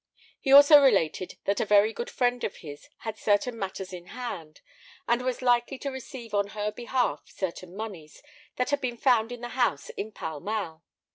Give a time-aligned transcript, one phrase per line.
[0.39, 4.61] He also related that a very good friend of his had certain matters in hand,
[5.07, 8.23] and was likely to receive on her behalf certain moneys
[8.55, 10.83] that had been found in the house in Pall Mall.